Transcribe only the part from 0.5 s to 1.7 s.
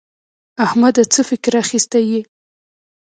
احمده څه فکر